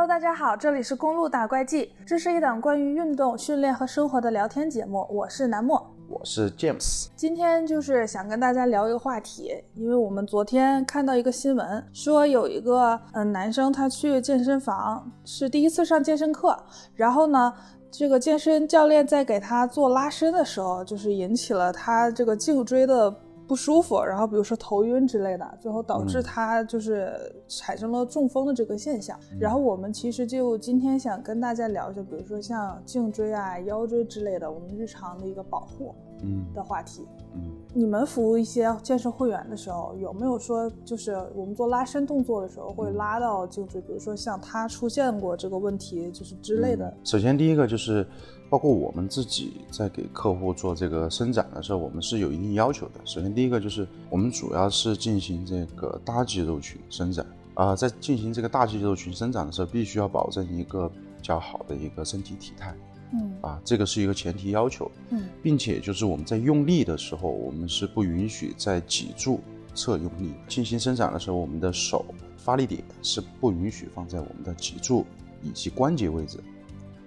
[0.00, 7.08] Hello，大家好，这里是公路打怪记，这是一档关于运动、训练和生活的聊天节目，我是南莫，我是 James。
[7.14, 16.56] 今天就是想跟大家聊一个话题，因为我们昨天看到一个新闻，说有一个嗯、呃男生他去健身房是第一次上健身课，
[16.94, 17.52] 然后呢。
[17.92, 23.12] 这个健身教练在给他做拉伸的时候，就是引起了他这个颈椎的
[23.50, 27.12] 不舒服，然后比如说头晕之类的，最后导致他就是
[27.48, 29.18] 产生了中风的这个现象。
[29.40, 35.92] 然后我们其实就今天想跟大家聊一下，比如说像颈椎啊、腰椎之类的，我们日常的一个保护
[36.22, 37.06] 嗯的话题。
[37.34, 37.42] 嗯，
[37.72, 43.80] 你们服务一些健身会员的时候，有没有说就是我们做拉伸动作的时候会拉到颈椎？
[43.82, 46.92] 比如说像他出现过这个问题，就是之类的。
[47.04, 48.04] 首先第一个就是，
[48.48, 52.94] 包括我们自己在给客户做这个伸展的时候，我们是有一定要求的。
[53.04, 57.24] 首先第一个就是，我们主要是进行这个大肌肉群伸展
[57.54, 62.74] 啊、在进行这个大肌肉群伸展的时候，必须要保证一个比较好的一个身体体态
[63.12, 64.90] 嗯啊，这个是一个前提要求。
[65.10, 69.40] 嗯并且就是我们在用力的时候，我们是不允许在脊柱
[69.74, 70.32] 侧用力。
[70.48, 72.04] 进行伸展的时候，我们的手
[72.36, 75.04] 发力点是不允许放在我们的脊柱
[75.42, 76.38] 以及关节位置。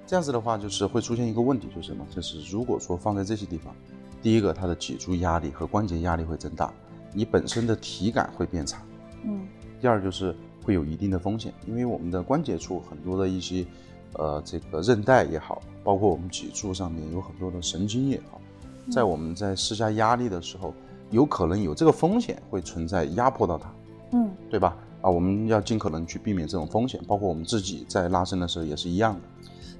[0.05, 2.05] 这样子的话，就是会出现一个问题，就是什么？
[2.13, 3.73] 就是如果说放在这些地方，
[4.21, 6.73] 第一个，它的脊柱压力和关节压力会增大，
[7.13, 8.81] 你本身的体感会变差。
[9.23, 9.47] 嗯
[9.79, 13.65] 第二就是会有一定的风险，因为我们的关节处很多的一些，
[14.15, 18.39] 呃，这个韧带也好，包括我们脊柱上面有很多的神经也好，
[18.91, 20.73] 在我们在施加压力的时候，
[21.09, 23.73] 有可能有这个风险会存在压迫到它，
[24.11, 24.77] 嗯对吧？
[25.01, 29.21] 啊，我们要尽可能去避免这种风险，包括我们自己在拉伸的时候也是一样的。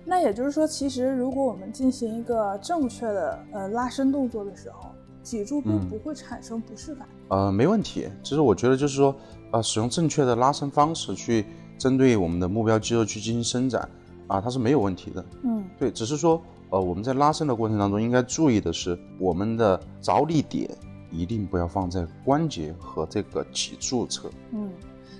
[0.06, 4.90] 那也就是说，其实如果我们进行一个正确的呃拉伸动作的时候，
[5.22, 7.08] 脊柱并嗯不会产生不适感。
[7.30, 8.10] 呃，没问题。
[8.22, 9.16] 其实我觉得就是说，
[9.52, 11.46] 呃，使用正确的拉伸方式去
[11.78, 13.90] 针对我们的目标肌肉去进行伸展，
[14.28, 15.26] 啊，它是没有问题的。
[15.44, 20.70] 嗯对，只是说，呃，我们在拉伸的过程当中应该注意的是，我们的着力点
[21.12, 24.30] 一定不要放在关节和这个脊柱侧。
[24.52, 24.72] 嗯，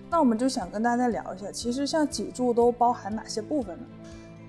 [0.10, 3.84] 那我们就想跟大家聊一下，其实像脊柱都包含哪些部分呢？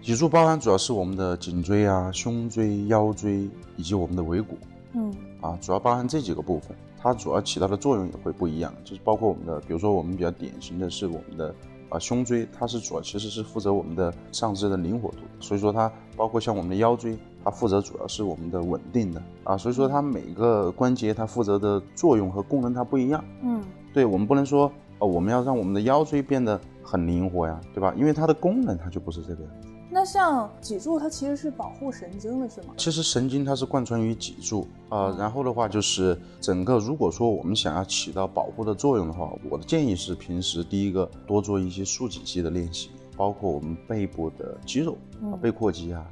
[0.03, 4.59] 脊柱包含主要是我们的颈椎啊、胸椎、腰椎以及我们的尾骨
[4.93, 6.77] 嗯啊，主要包含这几个部分。
[6.99, 11.55] 它主要起到的作用也会不一样，就是包括我们的，比如说我们比较典型的是我们的
[11.95, 23.25] 啊胸椎，它是主要其实是负责我们的上肢的灵活度，所以说它包括像我们的腰椎，它负责主要是我们的稳定的啊，所以说它每个关节它负责的作用和功能它不一样。
[23.43, 23.63] 嗯
[23.93, 27.95] 对我们不能说哦，我们要让我们的腰椎变得很灵活呀，对吧？
[27.97, 29.69] 因为它的功能它就不是这个样子。
[29.95, 32.75] 那像脊柱，它其实是保护神经的，是吗？
[32.77, 46.05] 其实神经它是贯穿于脊柱啊、呃然后的话就是整个如果说我们想要起到保护的作用的话，我的建议是平时第一个多做一些竖脊肌的练习，包括我们背部的肌肉啊嗯，背阔肌啊，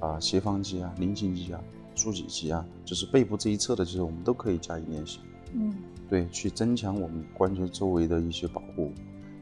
[0.00, 1.60] 啊斜方肌啊、菱形肌啊、
[1.94, 5.20] 竖脊肌啊，就是背部这一侧的肌肉，我们都可以加以练习。
[5.52, 5.74] 嗯
[6.08, 8.90] 对，去增强我们关节周围的一些保护。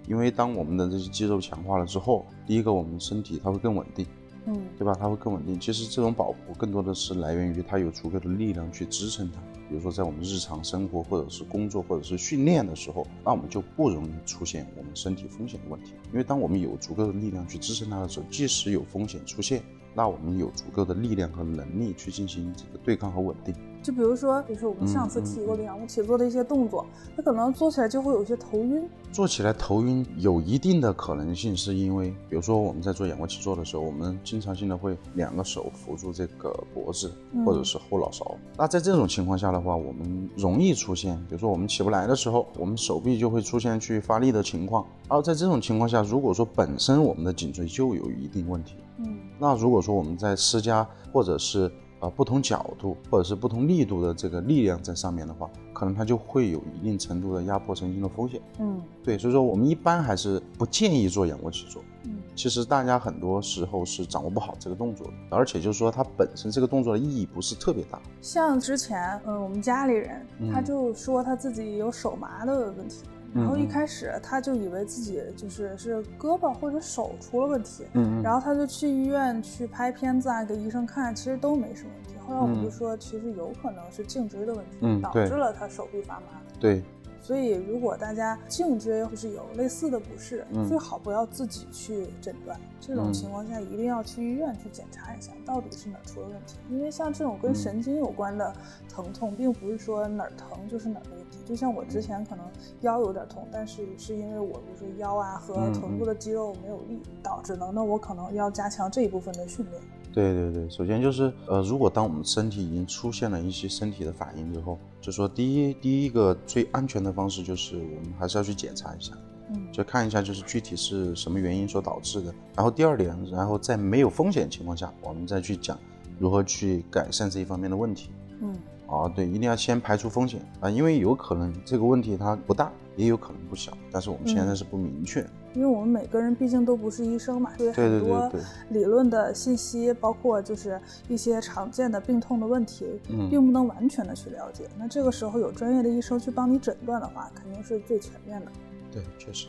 [0.06, 4.06] 因为当我们的这些肌肉强化了之后，第一个我们身体它会更稳定，
[4.46, 4.94] 嗯对吧？
[4.98, 5.58] 它会更稳定。
[5.58, 9.40] 其实这种保护更多的是来源于它有足够的力量去支撑它。
[9.68, 15.92] 比如说在我们日常生活或者是工作或者是训练的时候，那我们就不容易出现我们身体风险的问题。
[16.12, 19.60] 因为当我们有足够的力量去支撑它的时候，即使有风险出现，
[19.92, 23.52] 那我们有足够的力量和能力去进行这个对抗和稳定。
[23.86, 26.84] 就比如说，就是我们上次提过的仰卧起坐的一些动作，
[27.16, 28.82] 它可能做起来就会有些头晕。
[29.12, 38.36] 做起来头晕有一定的可能性，是因为比如说我们在做仰卧起坐的时候，我们经常性的会两个手扶住这个脖子嗯或者是后脑勺。
[38.58, 44.84] 那在这种情况下的话，我们容易出现，比如说我们起不来的时候，我们手臂就会出现去发力的情况。
[45.06, 51.70] 而在这种情况下，如果说本身我们的颈椎就有一定问题，嗯那如果说我们在施加或者是
[52.06, 58.40] 呃不同角度或者是不同力度的这个力量在上面的话，可能它就会有一定程度的压迫神经的风险。
[58.60, 61.82] 嗯对，所以说我们一般还是不建议做仰卧起坐。
[62.04, 67.98] 嗯其实大家很多时候是掌握不好这个动作的，而且就是说它本身这个动作的意义不是特别大。
[68.20, 72.98] 像之前，嗯，我们家里人嗯他就说他自己有手麻的问题，
[73.36, 82.18] 然后一开始他就以为自己就是是胳膊或者手出了问题，嗯然后他就去医院去拍片子啊，给医生看，其实都没什么问题。
[82.26, 86.22] 后来我们就嗯说，其实有可能是颈椎的问题、导嗯导致了他手臂发麻。
[86.58, 86.82] 对，
[87.20, 92.58] 所以，如果大家颈椎就是有类似的不适，嗯最好不要自己去诊断。
[92.80, 96.56] 这种嗯情况下，一定要去医院去检查一下，到底是哪儿出了问题。
[96.70, 98.52] 因为像这种跟嗯神经有关的
[98.88, 101.38] 疼痛，并不是说哪儿疼就是哪儿没题。
[101.44, 102.44] 就像我之前可能
[102.80, 109.80] 腰有点痛，但是是因为我比如说腰啊和嗯臀部的肌肉没有力，导致的，那我可能要加强这一部分的训练。
[110.12, 119.12] 对对对，首先就是呃，如果当我们身体已经出现了一些身体的反应之后，就说第一第一个最安全的方式就是我们还是要去检查一下，
[119.50, 122.34] 嗯就看一下就是具体是什么原因所导致的。
[122.54, 125.78] 然后第二点，然后在没有风险情况下，我们再去讲
[126.18, 128.10] 如何去改善这一方面的问题。
[128.40, 128.56] 嗯
[128.86, 135.26] 啊，对，一定要先排除风险啊，因为有可能这个问题它不大，也有可能不小，但是我们现在嗯是不明确。
[135.54, 140.78] 因为我们每个人毕竟都不是医生嘛，所以对很多对理论的信息，包括就是
[141.08, 144.68] 一些常见的病痛的问题，嗯并不能完全的去了解。
[144.78, 148.46] 那这个时候有专业的医生去帮你诊断的话，肯定是最全面的。
[148.92, 149.46] 对，确实。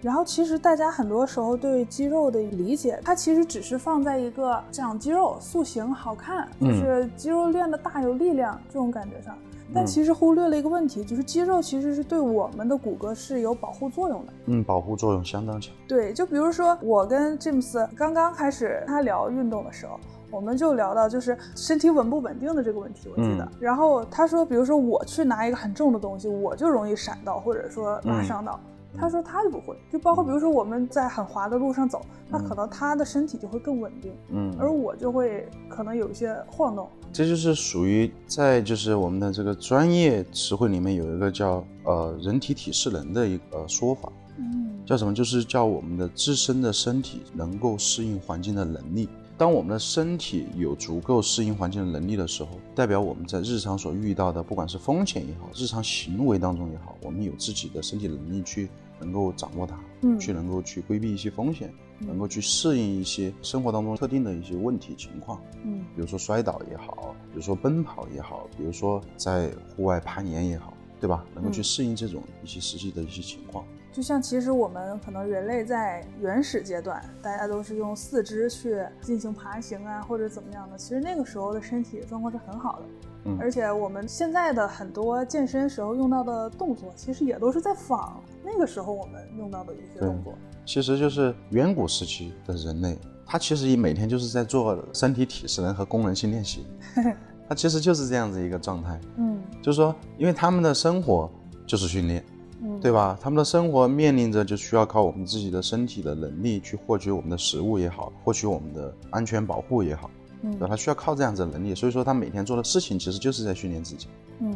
[0.00, 9.36] 然后其实大家很多时候对肌肉的理解，它其实只是放在一个长肌肉、塑形、好看，就嗯是肌肉练得大有力量这种感觉上。
[9.74, 14.32] 但嗯其实忽略了一个问题，就是肌肉其实是对我们的骨骼是有保护作用的。
[14.46, 15.74] 嗯，保护作用相当强。
[15.88, 19.98] 对，就比如说我跟詹姆斯刚刚开始他聊运动的时候，
[20.30, 23.44] 我们就聊到就是身体稳不稳定的这个问题，我记得。
[23.44, 28.60] 嗯然后他说，比如说我去拿一个很重的东西，我就容易闪到，或者说拉嗯伤到。
[28.96, 36.88] 他说他就不会，就包括比如说我们在很滑的路上走，那嗯可能他的身体就会更稳定，嗯，而我就会可能有一些晃动。
[37.12, 45.14] 这就是属于在就是我们的这个专业词汇里面有一个叫呃人体体适能的一个说法，嗯叫什么？
[45.14, 49.08] 就是叫我们的自身的身体能够适应环境的能力。
[49.36, 58.68] 当我们的身体有足够适应环境的能力的时候，代表我们在日常所遇到的，不管是风险也好，日常行为当中也好，我们有自己的身体能力去
[58.98, 65.40] 能够掌握它，嗯去能够去规避一些风险，嗯能够去适应一些生活当中特定的一些问题情况。
[65.64, 71.24] 嗯比如说摔倒也好，比如说奔跑也好，比如说在户外攀岩也好，对吧？
[71.34, 73.64] 能够去嗯适应这种一些实际的一些情况。
[73.92, 80.76] 就像其实我们可能人类在原始阶段，大家都是用四肢去进行爬行啊，或者怎么样的。
[80.76, 82.86] 其实那个时候的身体状况是很好的，
[83.26, 90.34] 嗯而且我们现在的很多健身时候用到的动作，其实也都是在仿那个时候我们用到的一些动作。
[90.66, 96.66] 其实就是远古时期的人类，他其实也每天就是在做身体体适能和功能性练习，
[97.48, 98.98] 他其实就是这样子一个状态。
[99.16, 101.30] 嗯就是说，因为他们的生活
[101.66, 102.24] 就是训练，
[102.62, 103.16] 嗯，对吧？
[103.20, 110.10] 他们的生活面临着就需要靠我们自己的身体的能力去获取我们的食物也好，获取我们的安全保护也好，
[110.44, 110.68] 嗯对？
[110.68, 114.06] 他需要靠这样子的能力，所以说他每天做的事情其实就是在训练自己。
[114.40, 114.52] 嗯，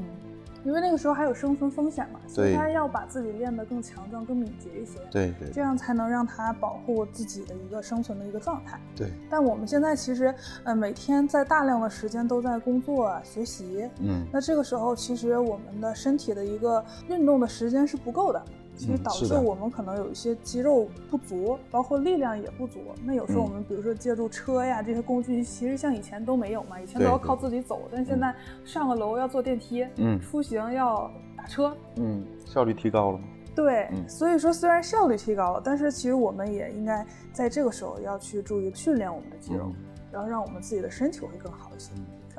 [0.64, 8.79] 因为那个时候还有生存风险嘛，所以对他要把自己练得更强壮、更敏捷一些，对对这样才能让他保护自己的一个生存的一个状态。
[8.94, 18.43] 对，但我们现在其实，呃，每天在大量的时间都在工作、啊学习，嗯，那这个时候其实我们的身体的一个运动的时间是不够的，
[18.78, 22.80] 其实导致我们可能有一些肌肉不足，包括力量也不足。
[23.04, 28.34] 那有时候嗯我们比如说借助车呀这些工具，其实像以前都没有嘛，以前都要靠自己走，但现在
[28.64, 31.76] 上个楼要坐电梯，嗯出行要打车。
[31.96, 33.25] 嗯，效率提高了吗？
[33.54, 39.75] 对，嗯所以说虽然效率提高了，但是其实我们也应该在这个时候要去注意训练我们的肌肉，嗯
[40.12, 41.90] 然后让我们自己的身体会更好一些。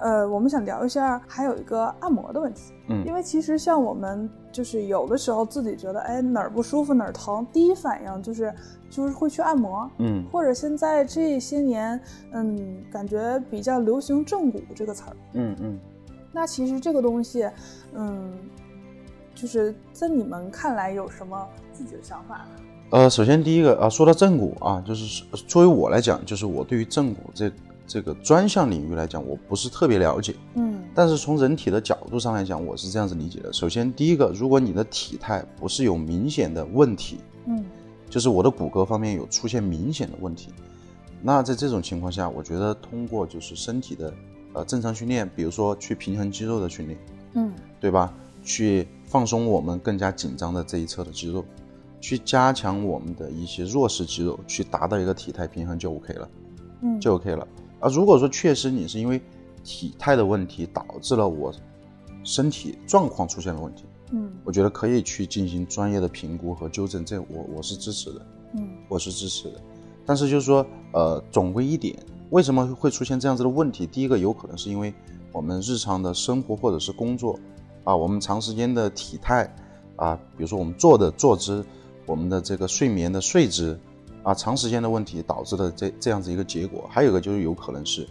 [0.01, 8.53] 嗯呃，我们想聊一下还有一个按摩的问题，嗯因为其实像我们就是有的时候自己觉得哎哪儿不舒服哪儿疼，第一反应就是
[8.89, 11.99] 就是会去按摩，嗯或者现在这些年
[12.33, 15.79] 嗯感觉比较流行正骨这个词儿，嗯嗯。
[16.31, 17.49] 那其实这个东西
[17.93, 18.31] 嗯
[19.33, 22.63] 就是在你们看来有什么自己的想法呢？
[22.91, 27.51] 呃，首先第一个啊，说到正骨啊，就是作为我来讲，就是我对于正骨这
[27.89, 30.35] 这个专项领域来讲，我不是特别了解。
[30.53, 33.51] 嗯但是从人体的角度上来讲，我是这样子理解的。
[33.51, 37.17] 首先，第一个，如果你的体态不是有明显的问题，
[37.47, 37.65] 嗯
[38.09, 40.53] 就是我的骨骼方面有出现明显的问题，
[41.21, 44.13] 那在这种情况下，我觉得通过就是身体的
[44.53, 46.99] 呃正常训练，比如说去平衡肌肉的训练，
[47.33, 48.13] 嗯对吧？
[48.43, 51.43] 去放松我们更加紧张的这一侧的肌肉，
[52.01, 56.29] 去加强我们的一些弱势肌肉，去达到一个体态平衡就 OK 了，
[56.81, 57.47] 嗯就 OK 了。
[57.79, 59.21] 啊，如果说确实你是因为
[59.63, 61.53] 体态的问题导致了我
[62.23, 68.25] 身体状况出现了问题，嗯我觉得可以去进行专业的评估和纠正，这我我是支持的。
[68.55, 69.61] 嗯我是支持的。
[70.05, 71.95] 但是就是说，呃，总归一点，
[72.31, 73.85] 为什么会出现这样子的问题？
[73.85, 74.91] 第一个有可能是因为
[75.31, 77.39] 我们日常的生活或者是工作，
[77.83, 79.53] 啊，我们长时间的体态，
[79.95, 81.63] 啊，比如说我们坐的坐姿，
[82.07, 83.79] 我们的这个睡眠的睡姿，
[84.29, 86.87] 啊，长时间的问题导致的这这样子一个结果。
[86.87, 88.07] 还有一个就是有可能是，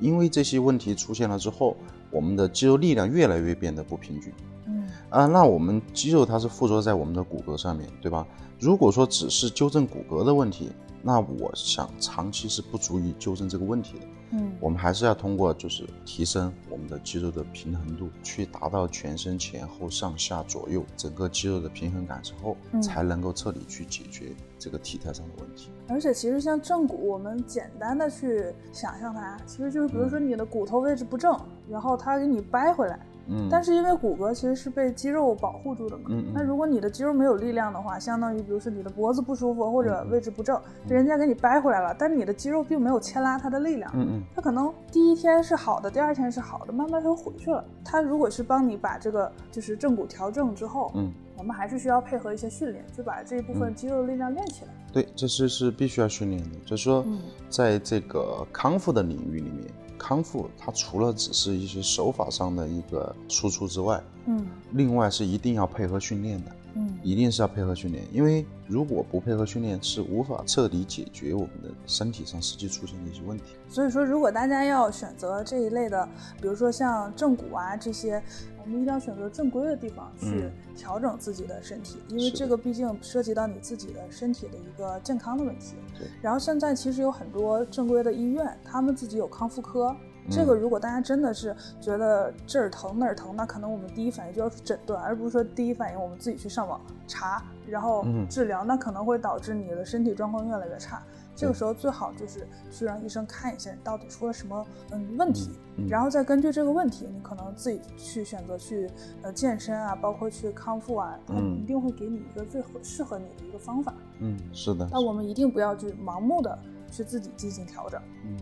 [0.00, 1.76] 因为这些问题出现了之后，
[2.10, 4.32] 我们的肌肉力量越来越变得不平均。
[4.68, 8.26] 嗯啊，那我们肌肉它是附着在我们的骨骼上面，对吧？
[8.58, 10.70] 如果说只是纠正骨骼的问题，
[11.02, 14.06] 那我想长期是不足以纠正这个问题的。
[14.32, 25.70] 嗯，我们还是要通过就是提升我们的肌肉的平衡度，去达到全身前后上下左右整个肌肉的平衡感之后，嗯才能够彻底去解决这个体态上的问题。
[25.88, 32.98] 而且其实像正骨，我们简单的去想象它，其实就是比如说你的骨头位置不正，然后它给你掰回来。
[33.28, 47.64] 嗯，但是因为骨骼其实是被肌肉保护住的嘛，那如果你的肌肉没有力量的话，相当于比如说你的脖子不舒服或者位置不正，人家给你掰回来了，但是你的肌肉并没有牵拉它的力量，嗯嗯它可能第一天是好的，第二天是好的，慢慢它就回去了。
[47.84, 54.70] 它如果是帮你把这个就是正骨调正之后，嗯，我们还是需要配合一些训练，就把这一部分嗯肌肉力量练起来。
[54.92, 56.58] 对，这是是必须要训练的。
[56.64, 59.66] 就是说嗯，在这个康复的领域里面，
[60.00, 66.50] 康复它除了只是一些手法上的一个输出之外，嗯另外是一定要配合训练的。
[66.76, 73.56] 嗯一定是要配合训练，因为如果不配合训练，是无法彻底解决我们的身体上实际出现的一些问题。
[73.68, 76.08] 所以说，如果大家要选择这一类的，
[76.40, 78.22] 比如说像正骨啊这些，
[78.59, 85.74] 我们一定要选择正规的地方去嗯调整自己的身体，因为这个毕竟涉及到你自己的身体的一个健康的问题。
[85.98, 89.94] 对然后现在其实有很多正规的医院，他们自己有康复科。
[90.30, 101.02] 这个嗯如果大家真的是觉得这儿疼那儿疼，那可能我们第一反应就要去诊断，而不是说第一反应我们自己去上网查，然后嗯治疗，那可能会导致你的身体状况越来越差。
[101.34, 105.50] 这个时候最好就是去让医生看一下你到底出了什么嗯问题，
[105.88, 108.90] 然后再根据这个问题，你可能自己去选择去
[109.22, 113.94] 呃健身啊，包括去康复啊，他嗯一定会给你一个最合适合你的一个方法。
[114.18, 114.88] 嗯，是的。
[114.90, 116.58] 那我们一定不要去盲目的
[116.90, 118.00] 去自己进行调整。
[118.24, 118.36] 嗯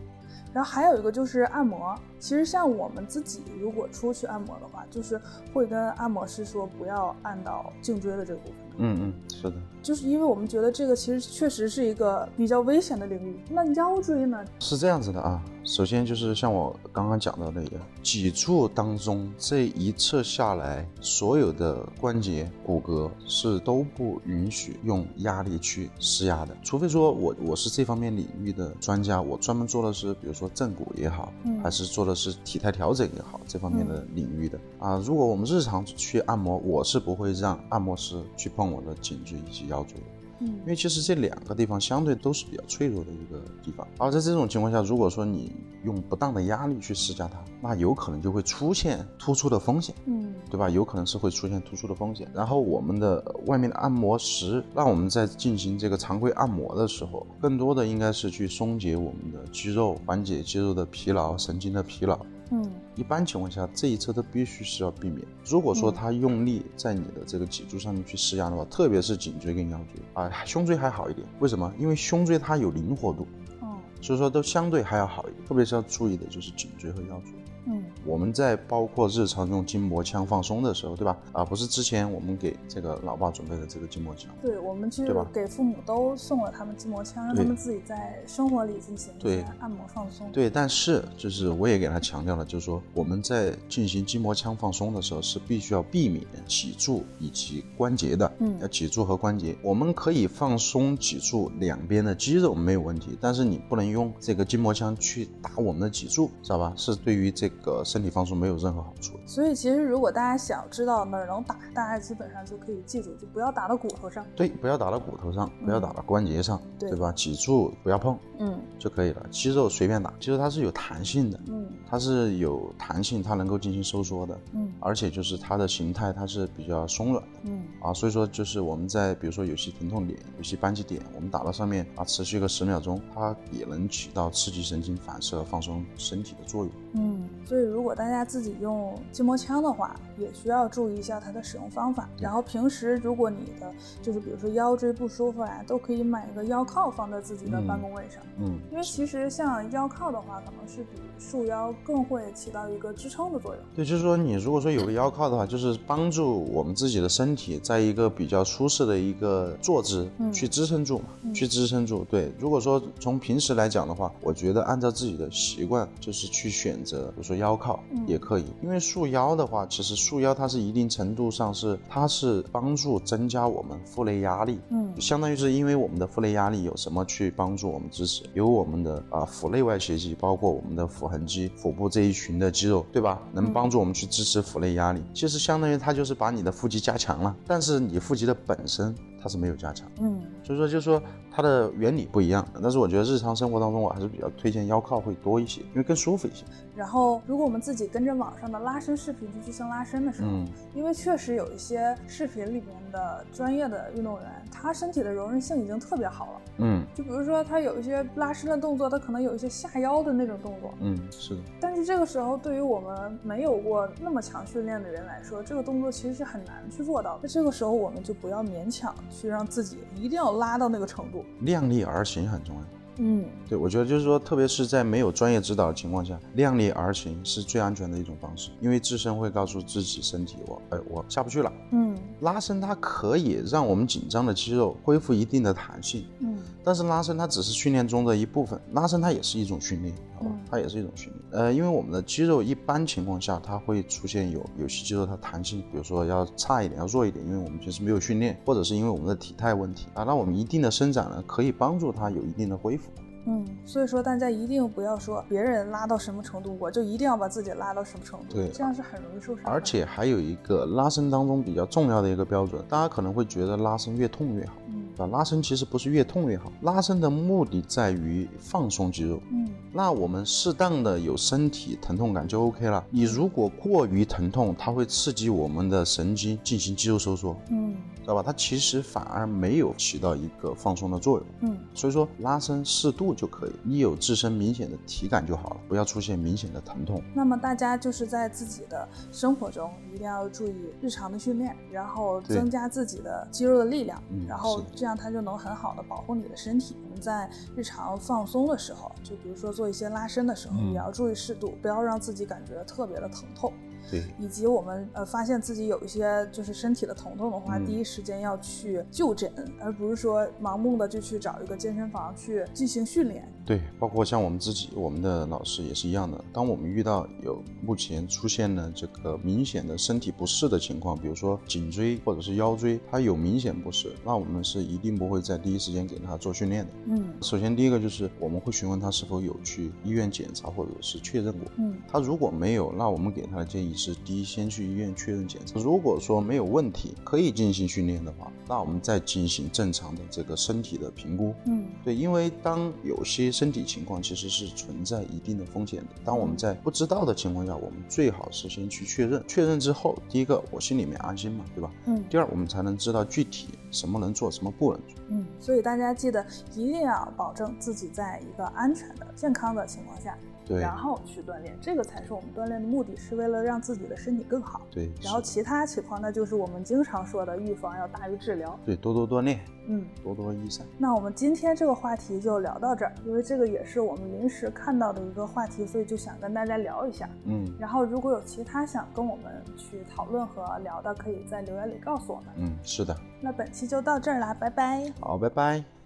[0.50, 5.20] 然后还有一个就是按摩，其实像我们自己如果出去按摩的话，就是
[5.52, 8.56] 会跟按摩师说不要按到颈椎的这个部分。
[8.78, 13.38] 嗯嗯，是的，就是因为我们觉得这个其实确实是一个比较危险的领域。
[13.50, 14.42] 那腰椎呢？
[14.60, 15.42] 是这样子的啊。
[15.68, 34.96] 首先就是像我刚刚讲到那个脊柱当中这一侧下来，所有的关节骨骼是都不允许用压力去施压的，除非说我我是这方面领域的专家，我专门做的是比如说正骨也好，嗯还是做的是体态调整也好，这方面的领域的啊。
[35.04, 40.17] 如果我们日常去按摩，我是不会让按摩师去碰我的颈椎以及腰椎的。
[40.40, 45.52] 嗯因为其实这两个地方相对都是比较脆弱的一个地方，而在这种情况下，如果说你
[45.84, 50.68] 用不当的压力去施加它，那有可能就会出现突出的风险，嗯对吧？
[50.68, 52.30] 有可能是会出现突出的风险。
[52.34, 62.18] 然后我们的呃外面的按摩石，让我们在进行这个常规按摩的时候，更多的应该是去松解我们的肌肉，缓解肌肉的疲劳、神经的疲劳。
[62.50, 65.24] 嗯一般情况下，这一侧都必须是要避免。
[65.44, 71.24] 如果说他用力在你的这个脊柱上面去施压的话，特别是颈椎跟腰椎啊，胸椎还好一点。
[71.38, 71.72] 为什么？
[71.78, 73.24] 因为胸椎它有灵活度，
[73.60, 75.46] 哦所以说都相对还要好一点。
[75.46, 77.32] 特别是要注意的就是颈椎和腰椎。
[77.68, 77.84] 嗯。
[78.04, 81.16] 我们在包括日常用筋膜枪放松的时候，对吧？
[81.32, 89.44] 啊，不是之前我们给这个老爸准备的这个筋膜枪，对，我们其实给父母都送了他们筋膜枪，让他们自己在生活里进行对。
[89.60, 90.30] 按摩放松。
[90.32, 98.58] 对，但是就是我也给他强调了，就是说我们在进行筋膜枪放松的时候，是必须要避免脊柱以及关节的，嗯。
[98.60, 106.72] 要脊柱和关节，我们可以放松脊柱两边的肌肉没有问题，但是你不能用这个筋膜枪去打我们的脊柱，知道吧？
[106.76, 109.14] 是对于这个身体放松没有任何好处。
[109.26, 114.24] 所以其实如果大家想知道哪儿能打，大家基本上就可以记住，就不要打到骨头上。
[114.34, 117.12] 对，不要打到骨头上，不要打到关节上，对对吧？
[117.12, 124.38] 脊柱不要碰嗯就可以了，肌肉随便打，肌肉它是有弹性的，嗯它是有弹性，它能够进行收缩的。
[124.52, 136.72] 嗯而且就是它的形态它是比较松软的嗯啊，所以说就是我们在比如说有些疼痛点、有些扳机点，我们打到上面啊，持续个十秒钟，它也能起到刺激神经反射、放松身体的作用。
[136.94, 137.28] 嗯。
[137.44, 142.08] 所以如果大家自己用筋膜枪的话，也需要注意一下它的使用方法。
[142.18, 148.22] 然后平时如果你的就是比如说腰椎不舒服啊，都可以买一个腰靠放在自己的嗯办公位上。
[148.38, 153.64] 嗯，因为其实像腰靠的话，可能是比束腰更会起到一个支撑的作用。
[153.74, 162.02] 对，就是说你如果说有个腰靠的话，就是帮助我们自己的身体在一个比较舒适的一个坐姿嗯去支撑住嘛，嗯去支撑住。
[162.08, 174.58] 对，如果说从平时来讲的话，我觉得按照自己的习惯，就是去选择，比如说腰靠嗯也可以，因为束腰的话，其实束腰它是一定程度上是它是帮助增加我们腹内压力。
[174.70, 178.22] 嗯相当于是因为我们的腹内压力有什么去帮助我们支持？
[178.32, 183.20] 有我们的啊、腹内外斜肌，包括我们的腹横肌，腹部这一群的肌肉，对吧？
[183.34, 185.02] 能帮助我们去支持腹内压力。
[185.12, 189.90] 其实相当于它就是把你的腹肌加强了，但是你腹肌的本身它是没有加强。
[190.00, 191.02] 嗯，所以说就是说
[191.38, 192.44] 它的原理不一样。
[192.60, 196.44] 但是我觉得日常生活当中我还是比较推荐腰靠会多一些，因为更舒服一些。
[196.74, 206.40] 然后如果我们自己跟着网上的拉伸视频去进行拉伸的时候，嗯因为确实有一些视频里面的专业的运动员，他身体的柔韧性已经特别好了。
[206.60, 211.40] 嗯就比如说他有一些拉伸的动作，他可能有一些下腰的那种动作，嗯，是的。
[211.60, 217.20] 但是这个时候对于我们没有过那么强训练的人来说，这个动作其实是很难去做到的。
[217.22, 221.24] 那这个时候我们就不要勉强去让自己一定要拉到那个程度。
[221.40, 222.62] 量力而行很重要。
[223.00, 231.52] 嗯，对，我觉得就是说，特别是在没有专业指导的情况下，量力而行是最安全的一种方式，因为自身会告诉自己身体，我，哎，我下不去了。
[231.70, 240.37] 嗯拉伸它可以让我们紧张的肌肉恢复一定的弹性，嗯但是拉伸它只是训练中的一部分，拉伸它也是一种训练，好吧嗯？
[240.50, 241.42] 它也是一种训练。
[241.42, 252.90] 呃，因为我们的肌肉一般情况下，它会出现有有些肌肉它弹性，比如说要差一点，要弱一点，因为我们平时没有训练，或者是因为我们的体态问题啊，那我们一定的伸展呢，可以帮助它有一定的恢复。
[253.26, 259.44] 嗯，所以说大家一定不要说别人拉到什么程度，我就一定要把自己拉到什么程度，对这样是很容易受伤。
[259.44, 264.67] 而且还有一个拉伸当中比较重要的一个标准，大家可能会觉得拉伸越痛越好，嗯
[264.98, 269.22] 啊，拉伸其实不是越痛越好，拉伸的目的在于放松肌肉。
[269.32, 272.84] 嗯那我们适当的有身体疼痛感就 OK 了。
[272.90, 277.67] 你如果过于疼痛，它会刺激我们的神经进行肌肉收缩，嗯
[278.08, 278.22] 知道吧？
[278.24, 281.26] 它其实反而没有起到一个放松的作用。
[281.42, 287.02] 嗯所以说拉伸适度就可以，你有自身明显的体感就好了，不要出现明显的疼痛。
[287.14, 296.76] 那么大家就是在自己的生活中一定要注意日常的训练，然后增加自己的肌肉的力量，嗯然后这样它就能很好的保护你的身体。
[296.84, 303.52] 我们在日常放松的时候，就比如说做一些拉伸的时候，嗯也要注意适度，不要让自己感觉特别的疼痛。
[303.90, 313.26] 对，以及我们呃发现自己有一些就是身体的疼痛的话，嗯第一时间要去就诊，而不是说盲目的就去找一个健身房去进行训练。
[313.48, 316.22] 对，包括像我们自己，我们的老师也是一样的。
[316.34, 326.72] 当我们遇到有目前出现了这个明显的身体不适的情况，比如说颈椎或者是腰椎，它有明显不适，那我们是一定不会在第一时间给他做训练的。
[326.88, 331.50] 嗯首先，第一个就是我们会询问他是否有去医院检查或者是确认过。
[331.56, 335.58] 嗯他如果没有，那我们给他的建议是：第一，先去医院确认检查。
[335.58, 341.34] 如果说没有问题，可以进行训练的话，那我们再进行正常的这个身体的评估。
[341.46, 345.86] 嗯对，因为当有些身体情况其实是存在一定的风险的。
[346.04, 349.22] 当我们在不知道的情况下，我们最好是先去确认。
[349.28, 351.70] 确认之后，第一个我心里面安心嘛，对吧？
[351.86, 354.98] 嗯第二，我们才能知道具体什么能做，什么不能做。
[355.08, 364.62] 嗯，所以大家记得一定要保证自己在一个安全的、健康的情况下，对然后去锻炼，这个才是我们锻炼的目的，是为了让自己的身体更好。
[364.70, 368.58] 对，然后其他情况，那就是我们经常说的预防要大于治疗。
[368.64, 370.66] 对多多锻炼，嗯，多多益善。
[370.78, 377.08] 那我们今天这个话题就聊到这儿，因为这个也是我们临时看到的一个话题，所以就想跟大家聊一下。
[377.24, 382.26] 嗯然后如果有其他想跟我们去讨论和聊的，可以在留言里告诉我们。
[382.36, 382.96] 嗯，是的。
[383.20, 384.92] 那本期就到这儿啦，拜拜。
[385.00, 385.77] 好，拜拜。